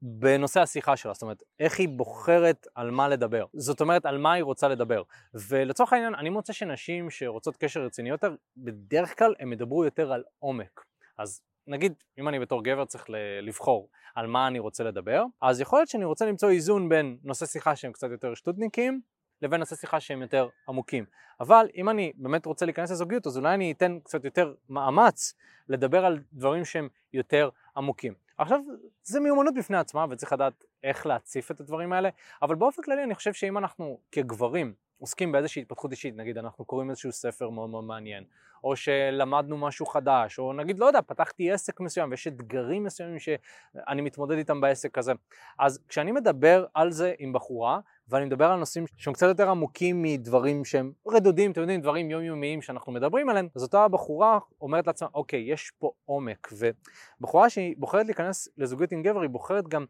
בנושא 0.03 0.61
השיחה 0.61 0.97
שלה, 0.97 1.13
זאת 1.13 1.23
אומרת, 1.23 1.43
איך 1.61 1.79
היא 1.79 1.89
בוחרת 1.89 2.67
על 2.75 2.91
מה 2.91 3.09
לדבר. 3.09 3.45
זאת 3.55 3.81
אומרת, 3.81 4.07
על 4.07 4.19
מה 4.19 4.33
היא 4.33 4.45
רוצה 4.45 4.69
לדבר. 4.69 5.03
ולצורך 5.35 5.93
העניין, 5.93 6.15
אני 6.15 6.31
מוצא 6.31 6.53
שנשים 6.53 7.11
שרוצות 7.11 7.57
קשר 7.57 7.81
רציני 7.81 8.09
יותר, 8.09 8.35
בדרך 8.57 9.19
כלל 9.19 9.35
הם 9.41 9.53
ידברו 9.53 9.85
יותר 9.85 10.13
על 10.13 10.25
עומק. 10.39 10.85
אז 11.19 11.43
נגיד, 11.69 11.95
אם 12.19 12.29
אני 12.29 12.39
בתור 12.41 12.65
גבר 12.65 12.85
צריך 12.85 13.05
לבחור 13.43 13.89
על 14.15 14.27
מה 14.27 14.47
אני 14.47 14.59
רוצה 14.59 14.85
לדבר, 14.85 15.25
אז 15.41 15.61
יכול 15.61 15.79
להיות 15.79 15.89
שאני 15.89 16.05
רוצה 16.05 16.27
למצוא 16.27 16.51
איזון 16.51 16.89
בין 16.89 17.19
נושא 17.25 17.47
שיחה 17.47 17.77
שהם 17.77 17.93
קצת 17.93 18.11
יותר 18.11 18.35
שטותניקים, 18.35 19.01
לבין 19.43 19.61
נושא 19.61 19.77
שיחה 19.77 20.01
שהם 20.01 20.23
יותר 20.23 20.49
עמוקים. 20.69 21.05
אבל 21.41 21.69
אם 21.75 21.89
אני 21.89 22.13
באמת 22.17 22.47
רוצה 22.47 22.67
להיכנס 22.67 22.91
לזוגיות, 22.91 23.27
אז 23.27 23.39
אולי 23.39 23.55
אני 23.55 23.73
אתן 23.73 23.99
קצת 24.05 24.25
יותר 24.25 24.55
מאמץ 24.69 25.35
לדבר 25.69 26.05
על 26.05 26.19
דברים 26.33 26.65
שהם 26.65 26.89
יותר 27.13 27.49
עמוקים. 27.77 28.15
עכשיו, 28.39 28.61
זה 29.03 29.21
מיומנות 29.21 29.55
בפני 29.55 29.77
עצמה 29.77 30.07
וצריך 30.11 30.33
לדעת 30.33 30.65
איך 30.83 31.07
להציף 31.07 31.51
את 31.51 31.61
הדברים 31.61 31.93
האלה, 31.93 32.09
אבל 32.43 32.55
באופן 32.55 32.83
כללי 32.83 33.03
אני 33.05 33.15
חושב 33.15 33.33
שאם 33.33 33.59
אנחנו 33.59 33.99
כגברים 34.13 34.75
עוסקים 34.99 35.33
באיזושהי 35.33 35.63
התפתחות 35.63 35.91
אישית, 35.91 36.17
נגיד 36.17 36.39
אנחנו 36.39 36.65
קוראים 36.65 36.91
איזשהו 36.91 37.13
ספר 37.13 37.51
מאוד 37.51 37.71
מאוד 37.71 37.85
מעניין, 37.85 38.25
או 38.65 38.77
שלמדנו 38.77 39.59
משהו 39.59 39.87
חדש, 39.87 40.39
או 40.39 40.53
נגיד, 40.53 40.79
לא 40.79 40.87
יודע, 40.87 41.01
פתחתי 41.07 41.53
עסק 41.53 41.81
מסוים 41.81 42.11
ויש 42.11 42.27
אתגרים 42.27 42.85
מסוימים 42.85 43.19
שאני 43.19 44.03
מתמודד 44.03 44.37
איתם 44.37 44.61
בעסק 44.61 44.99
הזה. 44.99 45.13
אז 45.59 45.81
כשאני 45.89 46.13
מדבר 46.13 46.67
על 46.75 46.91
זה 46.91 47.15
עם 47.19 47.33
בחורה, 47.33 47.81
ואני 48.11 48.25
מדבר 48.25 48.45
על 48.45 48.59
נושאים 48.59 48.85
שהם 48.97 49.15
קצת 49.15 49.27
יותר 49.27 49.51
עמוקים 49.51 50.03
מדברים 50.03 50.65
שהם 50.65 50.93
רדודים, 51.09 51.51
אתם 51.51 51.61
יודעים, 51.61 51.81
דברים 51.81 52.11
יומיומיים 52.11 52.63
שאנחנו 52.63 52.93
מדברים 52.93 53.29
עליהם, 53.29 53.49
אז 53.57 53.63
אותה 53.63 53.89
בחורה 53.89 54.39
אומרת 54.61 54.87
לעצמה, 54.87 55.09
אוקיי, 55.15 55.41
יש 55.41 55.73
פה 55.79 55.91
עומק, 56.05 56.49
ובחורה 56.53 57.51
שהיא 57.51 57.75
בוחרת 57.79 58.07
להיכנס 58.07 58.49
לזוגיות 58.59 58.93
עם 58.93 59.03
גבר, 59.03 59.21
היא 59.21 59.31
בוחרת 59.31 59.69
גם 59.69 59.85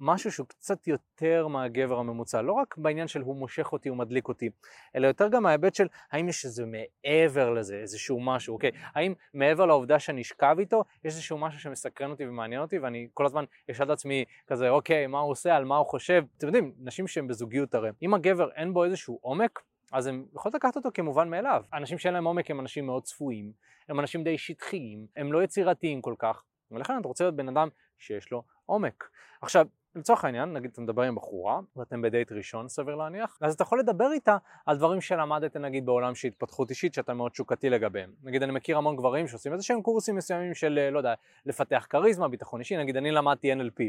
משהו 0.00 0.32
שהוא 0.32 0.46
קצת 0.46 0.86
יותר 0.86 1.46
מהגבר 1.46 1.98
הממוצע, 1.98 2.42
לא 2.42 2.52
רק 2.52 2.76
בעניין 2.78 3.08
של 3.08 3.20
הוא 3.20 3.36
מושך 3.36 3.72
אותי, 3.72 3.88
הוא 3.88 3.96
מדליק 3.96 4.28
אותי, 4.28 4.50
אלא 4.96 5.06
יותר 5.06 5.28
גם 5.28 5.42
מההיבט 5.42 5.74
של 5.74 5.86
האם 6.12 6.28
יש 6.28 6.44
איזה 6.44 6.64
מעבר 6.66 7.50
לזה, 7.50 7.76
איזשהו 7.76 8.20
משהו, 8.20 8.54
אוקיי, 8.54 8.70
האם 8.94 9.14
מעבר 9.34 9.66
לעובדה 9.66 9.98
שאני 9.98 10.22
אשכב 10.22 10.56
איתו, 10.58 10.84
יש 11.04 11.14
איזשהו 11.14 11.38
משהו 11.38 11.60
שמסקרן 11.60 12.10
אותי 12.10 12.26
ומעניין 12.26 12.60
אותי, 12.60 12.78
ואני 12.78 13.08
כל 13.14 13.26
הזמן 13.26 13.44
אשאל 13.70 13.86
את 13.86 13.90
עצמי 13.90 14.24
כזה, 14.46 14.68
אוקיי, 14.68 15.06
מה 15.06 15.18
הוא 15.18 15.30
עושה, 15.30 15.56
על 15.56 15.64
מה 15.64 15.76
הוא 15.76 15.86
חושב, 15.86 16.24
אתם 16.38 16.46
יודעים, 16.46 16.72
נשים 16.78 17.06
שהן 17.06 17.28
בזוגיות 17.28 17.57
זוגיות 17.58 17.74
הרי. 17.74 17.90
אם 18.02 18.14
הגבר 18.14 18.50
אין 18.56 18.74
בו 18.74 18.84
איזשהו 18.84 19.18
עומק, 19.22 19.62
אז 19.92 20.06
הם 20.06 20.24
יכולים 20.34 20.56
לקחת 20.56 20.76
אותו 20.76 20.88
כמובן 20.94 21.28
מאליו. 21.28 21.62
אנשים 21.72 21.98
שאין 21.98 22.14
להם 22.14 22.24
עומק 22.24 22.50
הם 22.50 22.60
אנשים 22.60 22.86
מאוד 22.86 23.02
צפויים, 23.04 23.52
הם 23.88 24.00
אנשים 24.00 24.24
די 24.24 24.38
שטחיים, 24.38 25.06
הם 25.16 25.32
לא 25.32 25.42
יצירתיים 25.42 26.02
כל 26.02 26.14
כך, 26.18 26.42
ולכן 26.70 26.98
אתה 27.00 27.08
רוצה 27.08 27.24
להיות 27.24 27.36
בן 27.36 27.48
אדם 27.48 27.68
שיש 27.98 28.32
לו 28.32 28.42
עומק. 28.66 29.10
עכשיו, 29.42 29.66
לצורך 29.94 30.24
העניין, 30.24 30.52
נגיד 30.52 30.70
אתה 30.72 30.80
מדבר 30.80 31.02
עם 31.02 31.14
בחורה, 31.14 31.60
ואתם 31.76 32.02
בדייט 32.02 32.32
ראשון 32.32 32.68
סביר 32.68 32.94
להניח, 32.94 33.38
אז 33.40 33.54
אתה 33.54 33.62
יכול 33.62 33.80
לדבר 33.80 34.12
איתה 34.12 34.36
על 34.66 34.76
דברים 34.76 35.00
שלמדתם 35.00 35.64
נגיד 35.64 35.86
בעולם 35.86 36.14
של 36.14 36.28
התפתחות 36.28 36.70
אישית 36.70 36.94
שאתה 36.94 37.14
מאוד 37.14 37.34
שוקתי 37.34 37.70
לגביהם. 37.70 38.10
נגיד 38.22 38.42
אני 38.42 38.52
מכיר 38.52 38.76
המון 38.76 38.96
גברים 38.96 39.28
שעושים 39.28 39.52
איזה 39.52 39.64
שהם 39.64 39.82
קורסים 39.82 40.16
מסוימים 40.16 40.54
של, 40.54 40.88
לא 40.92 40.98
יודע, 40.98 41.14
לפתח 41.46 41.86
כריזמה, 41.90 42.28
ביטחון 42.28 42.60
אישי, 42.60 42.76
נגיד 42.76 42.96
אני 42.96 43.10
למדתי 43.10 43.52
NLP. 43.52 43.82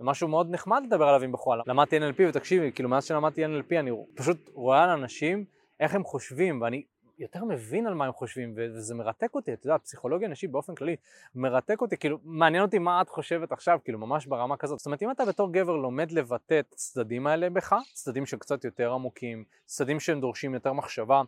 זה 0.00 0.04
משהו 0.04 0.28
מאוד 0.28 0.50
נחמד 0.50 0.82
לדבר 0.86 1.08
עליו 1.08 1.22
עם 1.22 1.32
בחורה. 1.32 1.62
למדתי 1.66 1.98
NLP 1.98 2.22
ותקשיבי, 2.28 2.72
כאילו 2.72 2.88
מאז 2.88 3.04
שלמדתי 3.04 3.44
NLP 3.44 3.80
אני 3.80 3.90
פשוט 4.14 4.50
רואה 4.54 4.82
על 4.82 4.90
אנשים 4.90 5.44
איך 5.80 5.94
הם 5.94 6.04
חושבים 6.04 6.62
ואני 6.62 6.84
יותר 7.18 7.44
מבין 7.44 7.86
על 7.86 7.94
מה 7.94 8.06
הם 8.06 8.12
חושבים, 8.12 8.54
וזה 8.56 8.94
מרתק 8.94 9.34
אותי, 9.34 9.52
אתה 9.52 9.66
יודע, 9.66 9.78
פסיכולוגיה 9.78 10.28
נשית 10.28 10.50
באופן 10.50 10.74
כללי 10.74 10.96
מרתק 11.34 11.80
אותי, 11.80 11.96
כאילו, 11.96 12.18
מעניין 12.24 12.62
אותי 12.62 12.78
מה 12.78 13.02
את 13.02 13.08
חושבת 13.08 13.52
עכשיו, 13.52 13.78
כאילו, 13.84 13.98
ממש 13.98 14.26
ברמה 14.26 14.56
כזאת. 14.56 14.78
זאת 14.78 14.86
אומרת, 14.86 15.02
אם 15.02 15.10
אתה 15.10 15.24
בתור 15.24 15.52
גבר 15.52 15.76
לומד 15.76 16.12
לבטא 16.12 16.60
את 16.60 16.72
הצדדים 16.72 17.26
האלה 17.26 17.50
בך, 17.50 17.74
צדדים 17.92 18.26
שקצת 18.26 18.64
יותר 18.64 18.92
עמוקים, 18.92 19.44
צדדים 19.64 20.00
שהם 20.00 20.20
דורשים 20.20 20.54
יותר 20.54 20.72
מחשבה, 20.72 21.22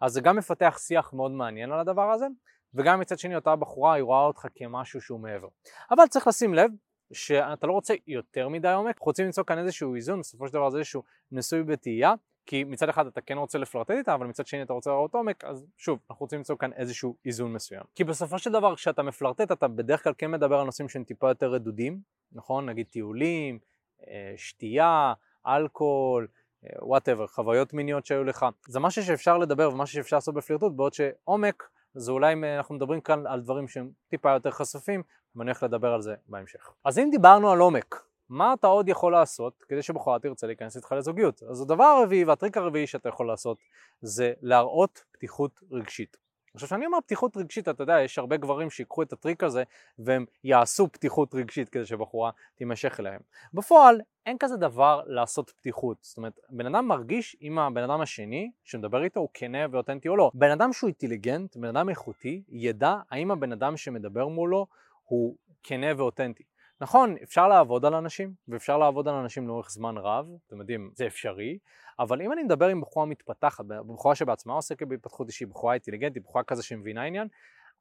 אז 0.00 0.12
זה 0.12 0.20
גם 0.20 0.36
מפתח 0.36 0.78
שיח 0.80 1.12
מאוד 1.12 1.30
מעניין 1.30 1.72
על 1.72 1.80
הדבר 1.80 2.10
הזה, 2.10 2.26
וגם 2.74 3.00
מצד 3.00 3.18
שני 3.18 3.36
אותה 3.36 3.56
בחורה 3.56 3.94
היא 3.94 4.02
רואה 4.02 4.24
אותך 4.24 4.46
כמשהו 4.54 5.00
שהוא 5.00 5.20
מעבר. 5.20 5.48
אבל 5.90 6.06
צריך 6.06 6.26
לשים 6.26 6.54
לב 6.54 6.70
שאתה 7.12 7.66
לא 7.66 7.72
רוצה 7.72 7.94
יותר 8.06 8.48
מדי 8.48 8.72
עומק, 8.72 8.98
רוצים 8.98 9.26
למצוא 9.26 9.44
כאן 9.44 9.58
איזשהו 9.58 9.94
איזון, 9.94 10.20
בסופו 10.20 10.48
של 10.48 10.52
דבר 10.52 10.70
זה 10.70 10.78
איזשהו 10.78 11.02
נשוי 11.32 11.62
בתהייה, 11.62 12.14
כי 12.46 12.64
מצד 12.64 12.88
אחד 12.88 13.06
אתה 13.06 13.20
כן 13.20 13.38
רוצה 13.38 13.58
לפלרטט 13.58 13.90
איתה, 13.90 14.14
אבל 14.14 14.26
מצד 14.26 14.46
שני 14.46 14.62
אתה 14.62 14.72
רוצה 14.72 14.90
לראות 14.90 15.14
עומק, 15.14 15.44
אז 15.44 15.66
שוב, 15.76 15.98
אנחנו 16.10 16.24
רוצים 16.24 16.38
למצוא 16.38 16.56
כאן 16.56 16.72
איזשהו 16.72 17.16
איזון 17.24 17.52
מסוים. 17.52 17.82
כי 17.94 18.04
בסופו 18.04 18.38
של 18.38 18.52
דבר 18.52 18.76
כשאתה 18.76 19.02
מפלרטט 19.02 19.52
אתה 19.52 19.68
בדרך 19.68 20.04
כלל 20.04 20.12
כן 20.18 20.30
מדבר 20.30 20.58
על 20.58 20.66
נושאים 20.66 20.88
שהם 20.88 21.04
טיפה 21.04 21.28
יותר 21.28 21.52
רדודים, 21.52 22.00
נכון? 22.32 22.68
נגיד 22.68 22.86
טיולים, 22.86 23.58
אה, 24.08 24.32
שתייה, 24.36 25.12
אלכוהול, 25.46 26.28
whatever, 26.82 27.26
חוויות 27.26 27.72
מיניות 27.72 28.06
שהיו 28.06 28.24
לך. 28.24 28.46
זה 28.68 28.80
משהו 28.80 29.02
שאפשר 29.02 29.38
לדבר 29.38 29.70
ומשהו 29.72 29.94
שאפשר 29.94 30.16
לעשות 30.16 30.34
בפלירטוט, 30.34 30.72
בעוד 30.72 30.92
שעומק 30.92 31.68
זה 31.98 32.12
אולי 32.12 32.34
אנחנו 32.58 32.74
מדברים 32.74 33.00
כאן 33.00 33.26
על 33.26 33.40
דברים 33.40 33.68
שהם 33.68 33.90
טיפה 34.08 34.32
יותר 34.32 34.50
חשופים, 34.50 35.02
ואני 35.36 35.50
הולך 35.50 35.62
לדבר 35.62 35.92
על 35.92 36.02
זה 36.02 36.14
בהמשך. 36.26 36.72
אז 36.84 36.98
אם 36.98 37.08
דיברנו 37.10 37.50
על 37.50 37.58
עומק, 37.58 38.04
מה 38.28 38.52
אתה 38.52 38.66
עוד 38.66 38.88
יכול 38.88 39.12
לעשות 39.12 39.64
כדי 39.68 39.82
שבחורה 39.82 40.18
תרצה 40.18 40.46
להיכנס 40.46 40.76
איתך 40.76 40.92
לזוגיות? 40.92 41.42
אז 41.42 41.60
הדבר 41.60 41.84
הרביעי 41.84 42.24
והטריק 42.24 42.56
הרביעי 42.56 42.86
שאתה 42.86 43.08
יכול 43.08 43.26
לעשות 43.26 43.58
זה 44.00 44.32
להראות 44.42 45.04
פתיחות 45.12 45.60
רגשית. 45.70 46.27
עכשיו 46.58 46.68
כשאני 46.68 46.86
אומר 46.86 47.00
פתיחות 47.00 47.36
רגשית, 47.36 47.68
אתה 47.68 47.82
יודע, 47.82 48.00
יש 48.00 48.18
הרבה 48.18 48.36
גברים 48.36 48.70
שיקחו 48.70 49.02
את 49.02 49.12
הטריק 49.12 49.44
הזה 49.44 49.62
והם 49.98 50.24
יעשו 50.44 50.88
פתיחות 50.92 51.34
רגשית 51.34 51.68
כדי 51.68 51.86
שבחורה 51.86 52.30
תימשך 52.54 53.00
אליהם. 53.00 53.20
בפועל 53.54 54.00
אין 54.26 54.38
כזה 54.38 54.56
דבר 54.56 55.02
לעשות 55.06 55.50
פתיחות, 55.50 55.96
זאת 56.00 56.16
אומרת, 56.16 56.38
בן 56.50 56.74
אדם 56.74 56.88
מרגיש 56.88 57.36
אם 57.42 57.58
הבן 57.58 57.82
אדם 57.82 58.00
השני 58.00 58.50
שמדבר 58.64 59.04
איתו 59.04 59.20
הוא 59.20 59.28
כנה 59.34 59.58
ואותנטי 59.70 60.08
או 60.08 60.16
לא. 60.16 60.30
בן 60.34 60.50
אדם 60.50 60.72
שהוא 60.72 60.88
אינטליגנט, 60.88 61.56
בן 61.56 61.68
אדם 61.68 61.88
איכותי, 61.88 62.42
ידע 62.48 62.96
האם 63.10 63.30
הבן 63.30 63.52
אדם 63.52 63.76
שמדבר 63.76 64.28
מולו 64.28 64.66
הוא 65.04 65.36
כנה 65.62 65.86
ואותנטי. 65.96 66.44
נכון, 66.80 67.16
אפשר 67.22 67.48
לעבוד 67.48 67.84
על 67.84 67.94
אנשים, 67.94 68.32
ואפשר 68.48 68.78
לעבוד 68.78 69.08
על 69.08 69.14
אנשים 69.14 69.48
לאורך 69.48 69.70
זמן 69.70 69.96
רב, 69.96 70.26
אתם 70.46 70.60
יודעים, 70.60 70.90
זה 70.94 71.06
אפשרי, 71.06 71.58
אבל 71.98 72.22
אם 72.22 72.32
אני 72.32 72.42
מדבר 72.42 72.68
עם 72.68 72.80
בחורה 72.80 73.06
מתפתחת, 73.06 73.64
בחורה 73.64 74.14
שבעצמה 74.14 74.52
עוסקת 74.52 74.86
בהתפתחות 74.86 75.28
אישית, 75.28 75.48
בחורה 75.48 75.74
אינטליגנטית, 75.74 76.22
בחורה 76.22 76.44
כזה 76.44 76.62
שמבינה 76.62 77.02
עניין, 77.02 77.28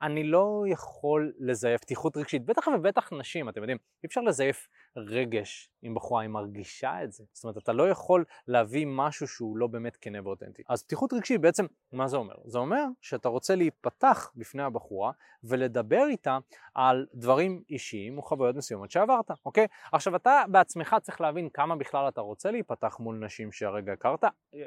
אני 0.01 0.23
לא 0.23 0.63
יכול 0.67 1.33
לזייף 1.39 1.81
פתיחות 1.81 2.17
רגשית, 2.17 2.45
בטח 2.45 2.67
ובטח 2.67 3.13
נשים, 3.13 3.49
אתם 3.49 3.61
יודעים, 3.61 3.77
אי 4.03 4.07
אפשר 4.07 4.21
לזייף 4.21 4.67
רגש 4.97 5.69
עם 5.81 5.93
בחורה, 5.93 6.21
היא 6.21 6.29
מרגישה 6.29 7.03
את 7.03 7.11
זה. 7.11 7.23
זאת 7.33 7.43
אומרת, 7.43 7.57
אתה 7.57 7.73
לא 7.73 7.89
יכול 7.89 8.25
להביא 8.47 8.85
משהו 8.89 9.27
שהוא 9.27 9.57
לא 9.57 9.67
באמת 9.67 9.95
כנה 9.95 10.19
ואותנטי. 10.23 10.63
אז 10.69 10.83
פתיחות 10.83 11.13
רגשית 11.13 11.41
בעצם, 11.41 11.65
מה 11.91 12.07
זה 12.07 12.17
אומר? 12.17 12.35
זה 12.45 12.57
אומר 12.57 12.83
שאתה 13.01 13.29
רוצה 13.29 13.55
להיפתח 13.55 14.31
בפני 14.35 14.63
הבחורה 14.63 15.11
ולדבר 15.43 16.05
איתה 16.09 16.37
על 16.75 17.07
דברים 17.13 17.63
אישיים 17.69 18.17
או 18.17 18.21
חוויות 18.21 18.55
מסוימות 18.55 18.91
שעברת, 18.91 19.31
אוקיי? 19.45 19.67
עכשיו, 19.91 20.15
אתה 20.15 20.43
בעצמך 20.51 20.95
צריך 21.01 21.21
להבין 21.21 21.49
כמה 21.49 21.75
בכלל 21.75 22.07
אתה 22.07 22.21
רוצה 22.21 22.51
להיפתח 22.51 22.97
מול 22.99 23.15
נשים 23.25 23.51
שהרגע 23.51 23.93
הכרת. 23.93 24.23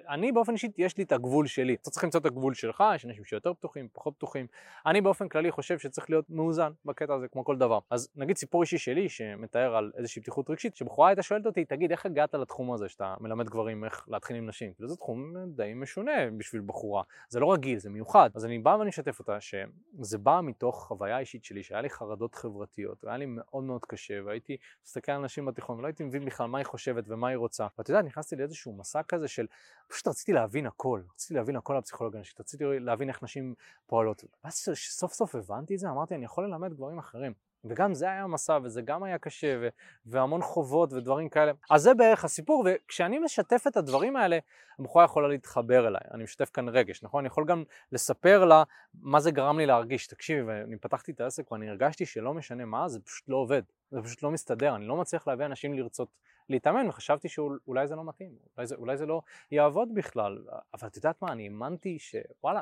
אני 0.09 0.33
באופן 0.33 0.53
אישי, 0.53 0.69
יש 0.79 0.97
לי 0.97 1.05
את 1.05 1.13
הגבול 1.13 1.47
שלי. 1.47 1.75
אתה 1.75 1.91
צריך 1.91 2.05
למצוא 2.05 2.21
את 2.21 2.27
הגבול 2.27 2.55
שלך, 2.55 2.85
יש 2.95 3.05
אנשים 3.05 3.25
שיותר 3.25 3.55
פתוחים, 3.55 3.89
פחות 3.93 4.15
פתוחים. 4.17 4.47
אני 4.87 5.01
באופן 5.01 5.29
כללי 5.29 5.51
חושב 5.51 5.79
שצריך 5.79 6.11
להיות 6.11 6.31
מאוזן 6.31 6.73
בקטע 6.85 7.15
הזה, 7.15 7.29
כמו 7.29 7.45
כל 7.45 7.57
דבר. 7.57 7.79
אז 7.91 8.09
נגיד 8.17 8.37
סיפור 8.37 8.63
אישי 8.63 8.79
שלי 8.79 9.09
שמתאר 9.09 9.77
על 9.77 9.93
איזושהי 9.97 10.20
איזושהי 10.21 10.33
פתיחות 10.33 10.51
רגשית, 10.51 10.77
שבחורה 10.77 11.09
הייתה 11.09 11.23
שואלת 11.23 11.47
אותי, 11.47 11.65
תגיד, 11.65 11.91
איך 11.91 12.07
הגעת 12.07 12.35
לתחום 12.35 12.73
הזה 12.73 12.89
שאתה 12.89 13.15
מלמד 13.21 13.49
גברים 13.49 13.85
איך 13.85 14.09
להתחיל 14.09 14.37
עם 14.37 14.47
נשים? 14.47 14.75
כאילו 14.75 14.89
זה 14.89 14.97
תחום 14.97 15.35
די 15.47 15.73
משונה 15.75 16.31
בשביל 16.37 16.63
בחורה, 16.67 17.03
זה 17.29 17.41
לא 17.41 17.53
רגיל, 17.53 17.79
זה 17.79 17.91
מיוחד. 17.91 18.31
אז 18.35 18.45
אני 18.45 18.59
בא 18.59 18.77
ואני 18.79 18.91
אשתף 18.91 19.19
אותה 19.19 19.41
שזה 19.41 20.19
בא 20.19 20.41
מתוך 20.43 20.85
חוויה 20.89 21.19
אישית 21.19 21.45
שלי, 21.45 21.63
שהיה 21.63 21.81
לי 21.81 21.91
חרדות 21.91 22.35
חברתיות, 22.35 23.05
והיה 23.05 23.17
לי 23.17 23.27
מאוד 23.27 23.65
מאוד 23.65 23.85
קשה, 23.85 24.15
והייתי 24.25 24.57
מסתכל 24.85 25.13
על 25.13 25.23
נשים 25.23 25.47
בתיכון, 25.47 25.79
ולא 25.79 25.87
הייתי 25.87 26.05
מבין 26.05 26.25
בכלל 26.25 26.47
מה 26.47 26.59
היא 26.59 26.67
חושבת 26.67 27.05
ומה 27.09 27.29
היא 27.29 27.37
רוצה. 27.37 27.67
ואתה 27.79 27.91
יודע, 27.91 28.03
נכנסתי 28.03 28.37
לאיזשהו 28.37 28.73
מסע 28.73 29.03
כזה 29.03 29.29
של, 29.29 29.47
פשוט 29.89 30.09
רציתי 30.09 30.33
להבין 30.33 30.67
הכל, 30.67 31.01
רציתי 31.15 31.35
להבין 31.35 31.57
הכל 31.57 31.75
על 31.75 31.83
פסיכולוגיה 31.83 32.21
נשית, 32.21 32.41
רציתי 32.41 32.65
להבין 32.81 33.09
איך 33.09 33.23
נשים 33.23 33.55
פועלות. 33.87 34.25
ואז 34.45 34.69
שסוף 34.75 35.13
סוף 35.13 35.35
הבנתי 35.35 35.75
את 35.75 35.79
זה, 35.79 35.91
אמרתי, 35.91 36.15
אני 36.15 36.25
יכול 36.25 36.45
ללמד 36.45 36.75
גברים 36.75 36.99
אחרים. 36.99 37.50
וגם 37.65 37.95
זה 37.95 38.11
היה 38.11 38.27
מסע 38.27 38.59
וזה 38.63 38.83
גם 38.83 39.03
היה 39.03 39.19
קשה 39.19 39.57
ו- 39.61 39.69
והמון 40.07 40.43
חובות 40.43 40.93
ודברים 40.93 41.29
כאלה. 41.29 41.53
אז 41.71 41.83
זה 41.83 41.95
בערך 41.95 42.25
הסיפור 42.25 42.65
וכשאני 42.67 43.19
משתף 43.19 43.65
את 43.67 43.77
הדברים 43.77 44.17
האלה 44.17 44.39
הבחורה 44.79 45.05
יכולה 45.05 45.29
להתחבר 45.29 45.89
אליי, 45.89 46.01
אני 46.15 46.23
משתף 46.23 46.51
כאן 46.51 46.69
רגש, 46.69 47.03
נכון? 47.03 47.21
אני 47.21 47.27
יכול 47.27 47.45
גם 47.45 47.65
לספר 47.93 48.45
לה 48.45 48.63
מה 49.03 49.21
זה 49.21 49.31
גרם 49.31 49.59
לי 49.59 49.67
להרגיש, 49.67 50.07
תקשיבי, 50.07 50.43
ואני 50.43 50.77
פתחתי 50.77 51.13
את 51.13 51.21
העסק 51.21 51.53
ואני 51.53 51.71
הרגשתי 51.71 52.07
שלא 52.07 52.35
משנה 52.35 52.65
מה, 52.65 52.89
זה 52.89 53.01
פשוט 53.01 53.29
לא 53.29 53.37
עובד, 53.37 53.63
זה 53.91 54.03
פשוט 54.03 54.23
לא 54.23 54.31
מסתדר, 54.31 54.77
אני 54.77 54.87
לא 54.87 54.97
מצליח 54.97 55.29
להביא 55.29 55.47
אנשים 55.47 55.75
לרצות 55.75 56.09
להתאמן 56.49 56.89
וחשבתי 56.89 57.29
שאולי 57.29 57.87
זה 57.87 57.97
לא 57.97 58.05
מתאים, 58.05 58.33
אולי 58.57 58.67
זה, 58.67 58.75
אולי 58.75 58.97
זה 58.97 59.07
לא 59.07 59.23
יעבוד 59.51 59.89
בכלל, 59.95 60.39
אבל 60.75 60.89
את 60.89 60.97
יודעת 60.97 61.23
מה, 61.23 61.33
אני 61.33 61.45
האמנתי 61.45 61.99
שוואלה 61.99 62.61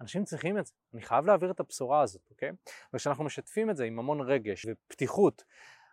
אנשים 0.00 0.24
צריכים 0.24 0.58
את 0.58 0.66
זה, 0.66 0.72
אני 0.94 1.02
חייב 1.02 1.26
להעביר 1.26 1.50
את 1.50 1.60
הבשורה 1.60 2.00
הזאת, 2.00 2.22
אוקיי? 2.30 2.50
וכשאנחנו 2.94 3.24
משתפים 3.24 3.70
את 3.70 3.76
זה 3.76 3.84
עם 3.84 3.98
המון 3.98 4.20
רגש 4.20 4.66
ופתיחות, 4.68 5.44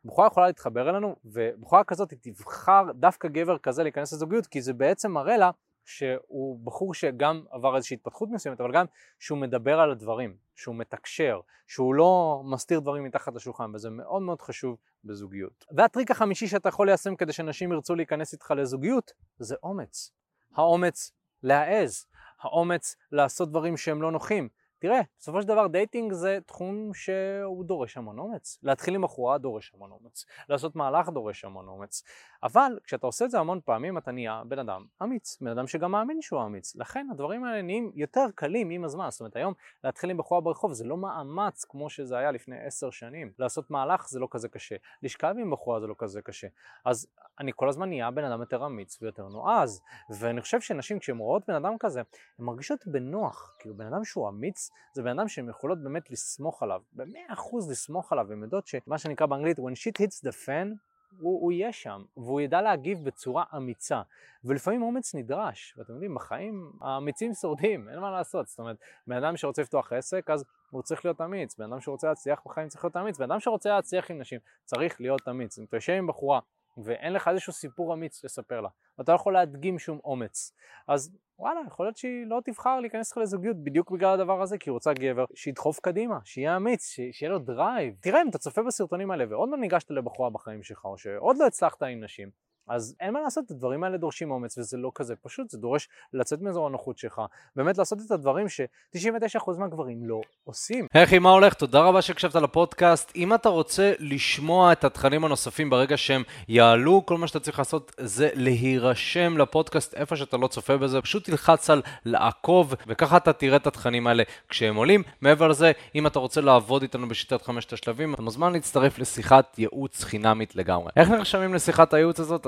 בחורה 0.05 0.27
יכולה 0.27 0.47
להתחבר 0.47 0.89
אלינו, 0.89 1.15
ובחורה 1.25 1.83
כזאת 1.83 2.11
היא 2.11 2.19
תבחר 2.21 2.83
דווקא 2.95 3.27
גבר 3.27 3.57
כזה 3.57 3.83
להיכנס 3.83 4.13
לזוגיות, 4.13 4.47
כי 4.47 4.61
זה 4.61 4.73
בעצם 4.73 5.11
מראה 5.11 5.37
לה 5.37 5.51
שהוא 5.85 6.59
בחור 6.65 6.93
שגם 6.93 7.43
עבר 7.51 7.75
איזושהי 7.75 7.95
התפתחות 7.95 8.29
מסוימת, 8.31 8.61
אבל 8.61 8.71
גם 8.71 8.85
שהוא 9.19 9.37
מדבר 9.37 9.79
על 9.79 9.91
הדברים, 9.91 10.35
שהוא 10.55 10.75
מתקשר, 10.75 11.39
שהוא 11.67 11.95
לא 11.95 12.41
מסתיר 12.45 12.79
דברים 12.79 13.03
מתחת 13.03 13.35
לשולחן, 13.35 13.71
וזה 13.75 13.89
מאוד 13.89 14.21
מאוד 14.21 14.41
חשוב 14.41 14.77
בזוגיות. 15.03 15.65
והטריק 15.71 16.11
החמישי 16.11 16.47
שאתה 16.47 16.69
יכול 16.69 16.87
ליישם 16.87 17.15
כדי 17.15 17.33
שנשים 17.33 17.71
ירצו 17.71 17.95
להיכנס 17.95 18.33
איתך 18.33 18.51
לזוגיות, 18.57 19.11
זה 19.39 19.55
אומץ. 19.63 20.11
האומץ 20.55 21.11
להעז. 21.43 22.05
האומץ 22.41 22.95
לעשות 23.11 23.49
דברים 23.49 23.77
שהם 23.77 24.01
לא 24.01 24.11
נוחים. 24.11 24.49
תראה, 24.79 25.01
בסופו 25.19 25.41
של 25.41 25.47
דבר 25.47 25.67
dating 25.67 26.13
זה 26.13 26.39
תחום 26.45 26.93
שהוא 26.93 27.65
דורש 27.65 27.97
המון 27.97 28.19
אומץ. 28.19 28.59
להתחיל 28.63 28.95
עם 28.95 29.01
בחורה 29.01 29.37
דורש 29.37 29.71
המון 29.73 29.91
אומץ. 29.91 30.25
לעשות 30.49 30.75
מהלך 30.75 31.09
דורש 31.09 31.45
המון 31.45 31.67
אומץ. 31.67 32.03
אבל 32.45 32.79
כשאתה 32.83 33.07
עושה 33.07 33.25
את 33.25 33.31
זה 33.31 33.39
המון 33.39 33.59
פעמים 33.65 33.97
אתה 33.97 34.11
נהיה 34.11 34.41
בן 34.47 34.59
אדם 34.59 34.85
אמיץ, 35.03 35.37
בן 35.41 35.47
אדם 35.47 35.67
שגם 35.67 35.91
מאמין 35.91 36.21
שהוא 36.21 36.43
אמיץ. 36.43 36.75
לכן 36.75 37.07
הדברים 37.11 37.43
האלה 37.43 37.61
נהיים 37.61 37.91
יותר 37.95 38.25
קלים 38.35 38.69
עם 38.69 38.83
הזמן. 38.83 39.07
זאת 39.09 39.19
אומרת 39.19 39.35
היום 39.35 39.53
להתחיל 39.83 40.09
עם 40.09 40.17
בחורה 40.17 40.41
ברחוב 40.41 40.73
זה 40.73 40.83
לא 40.83 40.97
מאמץ 40.97 41.65
כמו 41.69 41.89
שזה 41.89 42.17
היה 42.17 42.31
לפני 42.31 42.55
עשר 42.65 42.89
שנים. 42.89 43.31
לעשות 43.39 43.71
מהלך 43.71 44.09
זה 44.09 44.19
לא 44.19 44.27
כזה 44.31 44.49
קשה. 44.49 44.75
לשכב 45.03 45.35
עם 45.39 45.51
בחורה 45.51 45.79
זה 45.79 45.87
לא 45.87 45.95
כזה 45.97 46.21
קשה. 46.21 46.47
אז 46.85 47.07
אני 47.39 47.51
כל 47.55 47.69
הזמן 47.69 47.89
נהיה 47.89 48.11
בן 48.11 48.23
אדם 48.23 48.39
יותר 48.39 48.65
אמיץ 48.65 49.01
ויותר 49.01 49.27
נועז. 49.27 49.81
ואני 50.19 50.41
חושב 50.41 50.61
שנשים 50.61 50.99
כשהן 50.99 51.17
רואות 51.17 51.43
בן 51.47 51.55
אדם 51.55 51.77
כזה, 51.79 51.99
הן 52.39 52.45
מרגישות 52.45 52.87
בנוח. 52.87 53.55
כאילו 53.59 53.75
בן 53.75 53.85
אדם 53.85 54.03
שהוא 54.03 54.29
אמיץ 54.29 54.69
זה 54.93 55.03
בן 55.03 55.19
אדם 55.19 55.27
שהן 55.27 55.49
יכולות 55.49 55.83
באמת 55.83 56.11
לסמוך 56.11 56.63
עליו. 56.63 56.81
במאה 56.93 57.33
אחוז 57.33 57.71
לסמוך 57.71 58.11
עליו. 58.11 58.31
הן 58.31 58.43
יודעות 58.43 58.67
שמה 58.67 58.97
שנקרא 58.97 59.25
באנגלית 59.25 59.59
when 59.59 59.75
shit 59.75 60.01
hits 60.01 60.27
the 60.27 60.45
fan 60.45 60.94
הוא, 61.19 61.41
הוא 61.41 61.51
יהיה 61.51 61.71
שם, 61.71 62.03
והוא 62.17 62.41
ידע 62.41 62.61
להגיב 62.61 63.05
בצורה 63.05 63.43
אמיצה. 63.55 64.01
ולפעמים 64.45 64.81
אומץ 64.81 65.15
נדרש, 65.15 65.73
ואתם 65.77 65.93
יודעים, 65.93 66.15
בחיים 66.15 66.71
האמיצים 66.81 67.33
שורדים, 67.33 67.89
אין 67.89 67.99
מה 67.99 68.11
לעשות. 68.11 68.47
זאת 68.47 68.59
אומרת, 68.59 68.77
בן 69.07 69.23
אדם 69.23 69.37
שרוצה 69.37 69.61
לפתוח 69.61 69.93
עסק, 69.93 70.29
אז 70.29 70.45
הוא 70.69 70.81
צריך 70.81 71.05
להיות 71.05 71.21
אמיץ. 71.21 71.57
בן 71.57 71.71
אדם 71.71 71.81
שרוצה 71.81 72.07
להצליח 72.07 72.41
בחיים 72.45 72.67
צריך 72.67 72.83
להיות 72.85 72.97
אמיץ. 72.97 73.17
בן 73.17 73.31
אדם 73.31 73.39
שרוצה 73.39 73.69
להצליח 73.69 74.11
עם 74.11 74.19
נשים 74.19 74.39
צריך 74.63 75.01
להיות 75.01 75.27
אמיץ. 75.27 75.59
אם 75.59 75.65
יושב 75.73 75.93
עם 75.93 76.07
בחורה 76.07 76.39
ואין 76.77 77.13
לך 77.13 77.27
איזשהו 77.27 77.53
סיפור 77.53 77.93
אמיץ 77.93 78.23
לספר 78.23 78.61
לה, 78.61 78.69
ואתה 78.97 79.11
לא 79.11 79.15
יכול 79.15 79.33
להדגים 79.33 79.79
שום 79.79 79.99
אומץ, 80.03 80.51
אז 80.87 81.17
וואלה, 81.39 81.59
יכול 81.67 81.85
להיות 81.85 81.97
שהיא 81.97 82.25
לא 82.27 82.41
תבחר 82.45 82.79
להיכנס 82.79 83.11
לך 83.11 83.17
לזוגיות 83.17 83.63
בדיוק 83.63 83.91
בגלל 83.91 84.13
הדבר 84.13 84.41
הזה, 84.41 84.57
כי 84.57 84.69
היא 84.69 84.73
רוצה 84.73 84.93
גבר 84.93 85.25
שידחוף 85.35 85.79
קדימה, 85.79 86.19
שיהיה 86.23 86.57
אמיץ, 86.57 86.95
שיהיה 87.11 87.31
לו 87.31 87.39
drive. 87.39 87.95
תראה, 87.99 88.21
אם 88.21 88.29
אתה 88.29 88.37
צופה 88.37 88.63
בסרטונים 88.63 89.11
האלה 89.11 89.25
ועוד 89.29 89.49
לא 89.49 89.57
ניגשת 89.57 89.91
לבחורה 89.91 90.29
בחיים 90.29 90.63
שלך, 90.63 90.85
או 90.85 90.97
שעוד 90.97 91.37
לא 91.37 91.47
הצלחת 91.47 91.83
עם 91.83 92.03
נשים, 92.03 92.29
אז 92.67 92.95
אין 92.99 93.13
מה 93.13 93.21
לעשות, 93.21 93.51
הדברים 93.51 93.83
האלה 93.83 93.97
דורשים 93.97 94.31
אומץ 94.31 94.57
וזה 94.57 94.77
לא 94.77 94.91
כזה 94.95 95.15
פשוט, 95.15 95.49
זה 95.49 95.57
דורש 95.57 95.89
לצאת 96.13 96.41
מאזור 96.41 96.67
הנוחות 96.67 96.97
שלך, 96.97 97.21
באמת 97.55 97.77
לעשות 97.77 97.99
את 98.05 98.11
הדברים 98.11 98.49
ש-99% 98.49 99.57
מהגברים 99.59 100.05
לא 100.05 100.21
עושים. 100.43 100.87
היי 100.93 101.19
מה 101.19 101.29
הולך? 101.29 101.53
תודה 101.53 101.79
רבה 101.81 102.01
שהקשבת 102.01 102.35
לפודקאסט. 102.35 103.11
אם 103.15 103.33
אתה 103.33 103.49
רוצה 103.49 103.93
לשמוע 103.99 104.71
את 104.71 104.83
התכנים 104.83 105.25
הנוספים 105.25 105.69
ברגע 105.69 105.97
שהם 105.97 106.23
יעלו, 106.47 107.05
כל 107.05 107.17
מה 107.17 107.27
שאתה 107.27 107.39
צריך 107.39 107.59
לעשות 107.59 107.91
זה 107.99 108.29
להירשם 108.33 109.37
לפודקאסט 109.37 109.93
איפה 109.93 110.15
שאתה 110.15 110.37
לא 110.37 110.47
צופה 110.47 110.77
בזה, 110.77 111.01
פשוט 111.01 111.25
תלחץ 111.25 111.69
על 111.69 111.81
לעקוב, 112.05 112.73
וככה 112.87 113.17
אתה 113.17 113.33
תראה 113.33 113.57
את 113.57 113.67
התכנים 113.67 114.07
האלה 114.07 114.23
כשהם 114.49 114.75
עולים. 114.75 115.03
מעבר 115.21 115.47
לזה, 115.47 115.71
אם 115.95 116.07
אתה 116.07 116.19
רוצה 116.19 116.41
לעבוד 116.41 116.81
איתנו 116.81 117.07
בשיטת 117.07 117.41
חמשת 117.41 117.73
השלבים, 117.73 118.13
אתה 118.13 118.21
מוזמן 118.21 118.53
להצטרף 118.53 118.99
לשיחת 118.99 119.59
ייעוץ 119.59 120.03
חינמית 120.03 120.55
לגמרי. 120.55 120.91
איך 120.95 121.09
נרשמים 121.09 121.53
לשיחת 121.53 121.93
הייעוץ 121.93 122.19
הזאת? 122.19 122.47